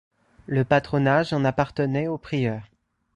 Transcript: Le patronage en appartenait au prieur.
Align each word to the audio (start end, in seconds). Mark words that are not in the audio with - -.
Le 0.47 0.65
patronage 0.65 1.31
en 1.31 1.45
appartenait 1.45 2.07
au 2.07 2.17
prieur. 2.17 2.63